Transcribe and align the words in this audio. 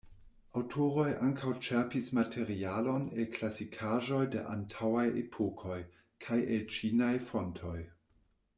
Aŭtoroj 0.59 1.03
ankaŭ 1.25 1.51
ĉerpis 1.67 2.07
materialon 2.19 3.05
el 3.17 3.29
klasikaĵoj 3.35 4.23
de 4.37 4.41
antaŭaj 4.55 5.07
epokoj, 5.23 5.79
kaj 6.27 6.43
el 6.57 6.65
ĉinaj 6.79 7.13
fontoj. 7.31 7.77